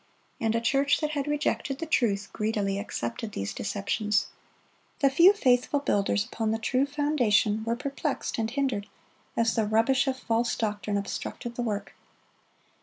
[0.39, 4.29] And a church that had rejected the truth, greedily accepted these deceptions.(84)
[4.99, 8.87] The few faithful builders upon the true foundation(85) were perplexed and hindered,
[9.37, 11.93] as the rubbish of false doctrine obstructed the work.